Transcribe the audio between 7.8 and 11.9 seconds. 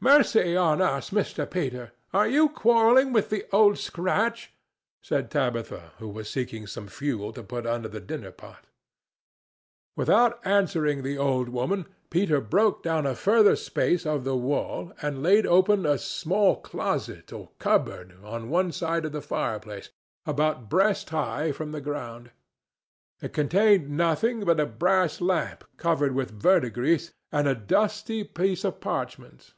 the dinner pot. Without answering the old woman,